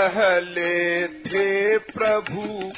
[0.00, 2.72] पहले थे प्रभु,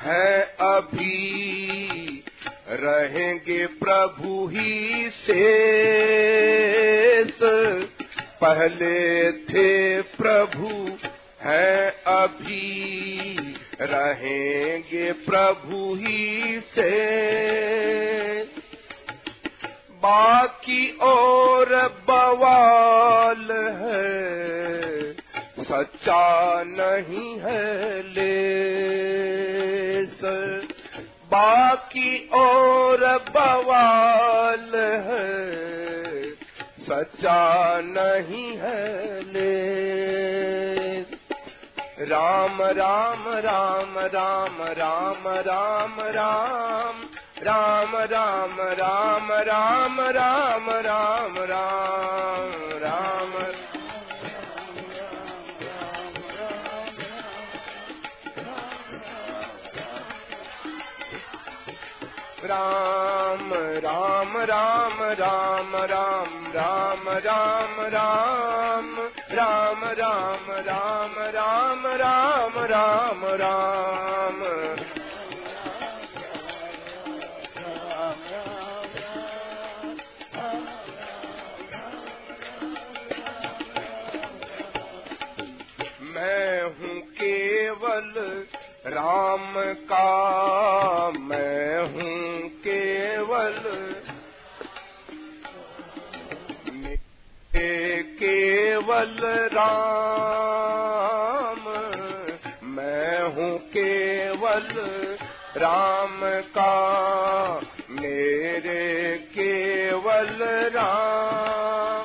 [0.00, 2.24] है अभी।
[2.68, 7.38] रहेंगे प्रभु ही शेष।
[8.40, 10.98] पहले थे प्रभु,
[11.40, 13.36] है अभी।
[13.80, 16.90] रहेंगे प्रभु ही से
[19.94, 23.25] बाकी और बवाल है
[25.96, 27.60] सच्चा नहीं है
[28.16, 29.38] लेस
[31.32, 33.04] बाकी और
[33.36, 34.74] बवाल
[35.06, 35.28] है
[36.88, 37.38] सच्चा
[37.86, 38.82] नहीं है
[39.32, 41.14] लेस
[42.10, 47.00] राम राम राम राम राम राम राम
[47.42, 51.38] राम राम राम राम राम राम राम
[52.84, 53.32] राम
[62.46, 63.52] राम
[63.84, 74.42] राम राम राम राम राम राम राम राम राम राम राम राम राम राम
[86.14, 88.12] मैं हूँ केवल
[88.88, 89.52] राम
[89.90, 90.06] का
[99.24, 101.64] राम।
[102.66, 104.68] मैं हूँ केवल
[105.56, 106.20] राम
[106.58, 107.60] का,
[107.90, 110.38] मेरे केवल
[110.74, 112.04] राम।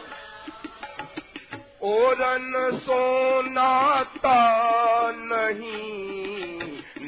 [1.84, 4.40] ओरन सोनाता
[5.16, 6.60] नहीं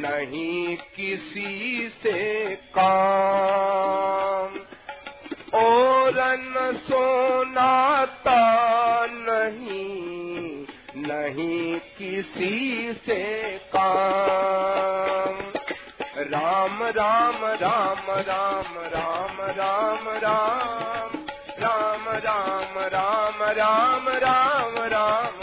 [0.01, 4.59] नहीं किसी से काम।
[5.59, 8.39] ओरन सोनाता
[11.33, 13.21] नहीं किसी से
[13.75, 15.39] काम
[16.33, 20.89] राम राम राम राम राम राम राम
[21.63, 25.42] राम राम राम राम राम राम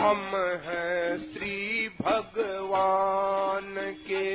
[0.00, 3.74] हम हैं श्री भगवान
[4.08, 4.30] के।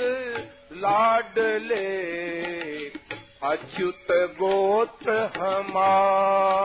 [0.73, 2.24] लाडले
[3.75, 6.64] अच्युत गोत्र हमार।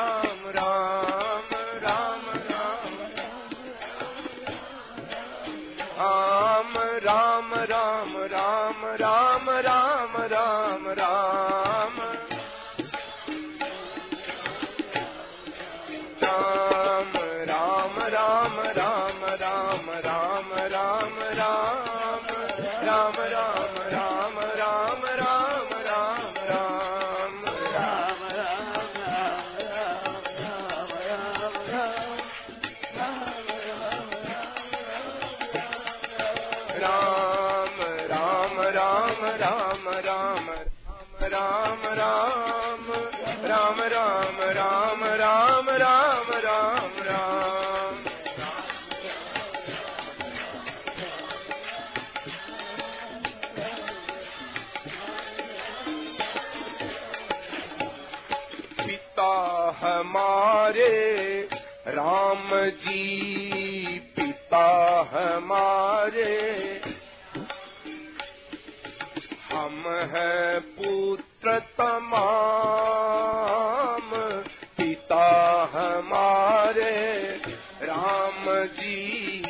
[38.77, 40.47] राम राम राम
[41.33, 42.85] राम राम
[43.51, 47.99] राम राम राम राम राम राम राम
[58.85, 59.31] पिता
[59.81, 60.89] हमारे
[61.97, 62.49] राम
[62.83, 63.50] जी
[69.71, 72.11] हम हैं पुत्र तमाम।
[74.77, 77.25] पिता हमारे,
[77.81, 79.43] राम जी,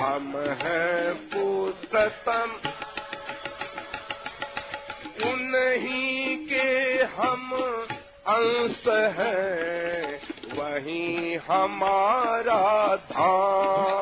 [0.00, 2.56] हम हैं पुत्र तम।
[5.28, 7.52] उन्हीं के हम
[8.28, 10.20] अंश हैं,
[10.58, 13.99] वही हमारा धाम।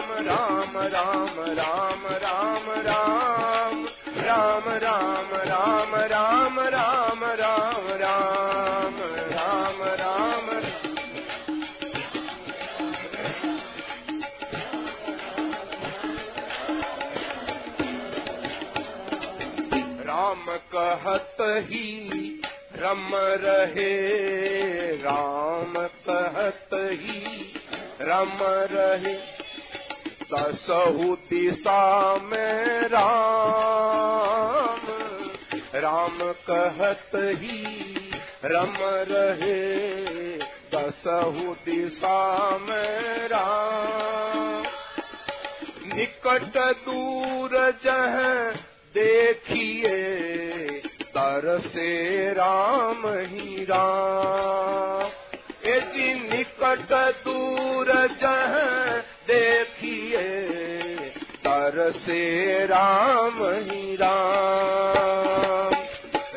[0.00, 3.84] राम राम राम राम राम राम
[4.26, 10.48] राम राम राम राम राम राम राम राम राम
[20.10, 21.36] राम कहत
[21.70, 21.84] ही
[22.82, 23.10] रम
[23.44, 23.90] रहे
[25.02, 25.74] राम
[26.08, 27.20] कहत ही
[28.10, 28.38] रम
[28.72, 29.14] रहे
[30.34, 34.80] दसहु दिशा में राम।
[35.74, 38.10] राम कहत ही
[38.44, 39.60] रम रहे
[40.74, 44.64] दसहु दिशा में राम।
[45.96, 48.16] निकट दूर जह
[48.94, 49.98] देखिए
[51.00, 55.10] तर से राम ही राम।
[55.70, 56.92] यदि निकट
[57.24, 58.54] दूर जह
[59.26, 59.69] देखिए
[61.40, 65.74] तर से राम ही राम।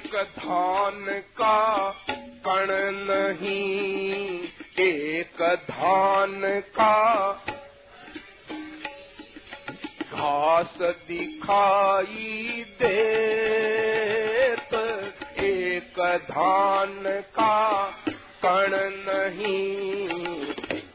[0.00, 1.90] एक धान का
[2.46, 2.68] कण
[3.10, 4.40] नहीं,
[4.78, 7.32] एक धान का
[10.12, 10.78] घास
[11.08, 14.74] दिखाई देत,
[15.38, 17.02] एक धान
[17.38, 17.58] का
[18.44, 18.70] कण
[19.08, 20.08] नहीं,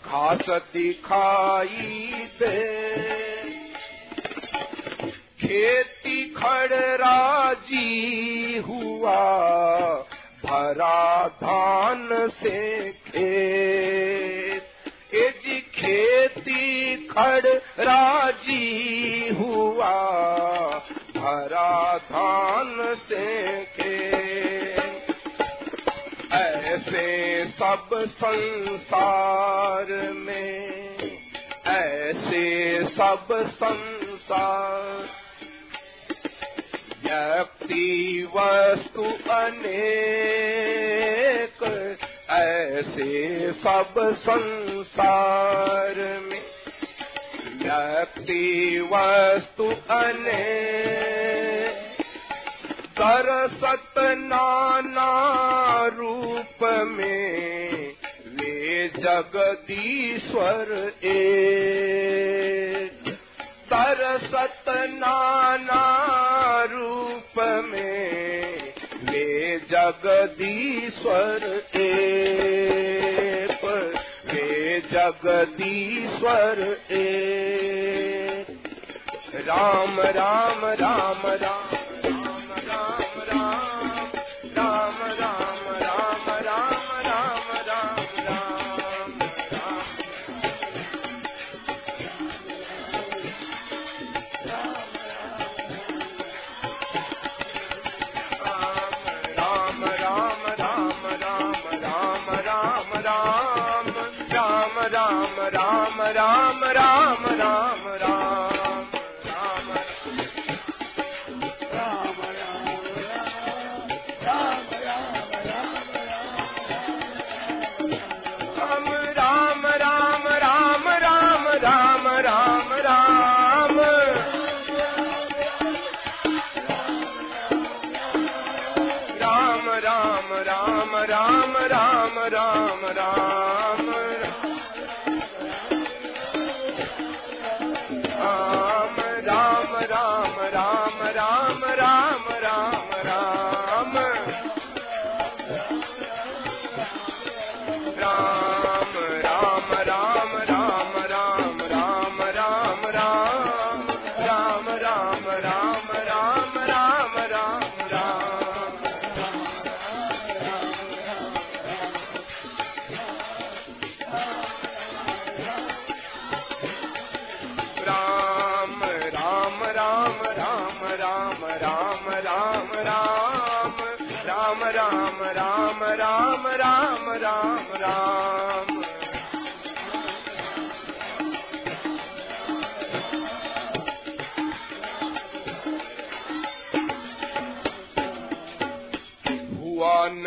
[0.05, 2.85] घास दिखाई दे।
[5.39, 5.85] खेती
[6.46, 9.22] खड़राजी हुआ,
[10.46, 17.48] भरा धान से खेत। ए जी खेती खड़
[17.80, 19.94] राज़ी हुआ,
[21.18, 25.16] भरा धान से खेत।
[26.32, 31.20] ऐसे सब संसार में,
[31.68, 35.08] ऐसे सब संसार
[37.05, 41.97] व्यक्ति वस्तु अनेक,
[42.29, 46.41] ऐसे सब संसार में।
[47.57, 52.03] व्यक्ति वस्तु अनेक
[53.00, 55.12] दरसत नाना
[55.88, 57.93] रूप में,
[58.27, 62.45] वे जगदीश्वर एक।
[64.15, 73.65] तरसत नाना रूप में वे जगदीश्वर एक
[74.25, 78.45] वे जगदीश्वर ए।
[79.36, 81.75] राम राम राम राम।
[106.75, 107.25] राम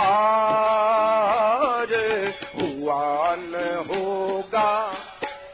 [2.56, 4.94] हुआ न होगा।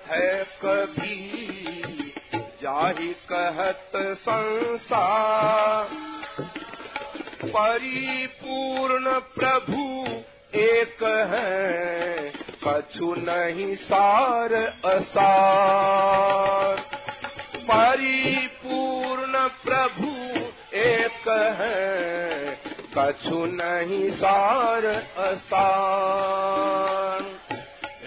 [0.07, 1.31] है कभी
[2.63, 5.89] चाहे कहत संसार।
[7.45, 10.05] परिपूर्ण प्रभु
[10.59, 11.90] एक है।
[13.01, 16.85] सुनहि सार असार।
[17.57, 20.39] परिपूर्ण प्रभु
[20.77, 22.59] एक है,
[22.97, 27.25] कछु नहीं सार असार।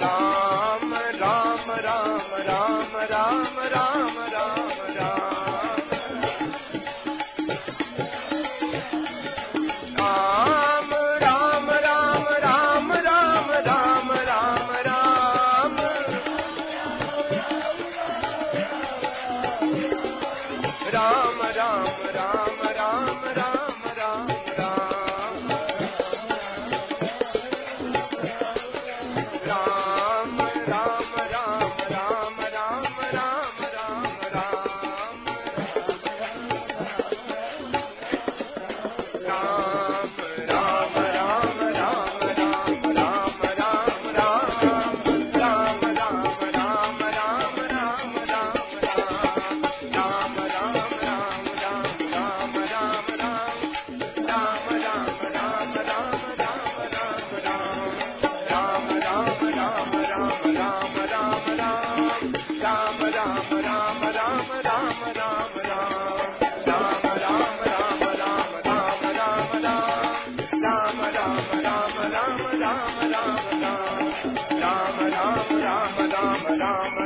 [0.00, 0.37] long.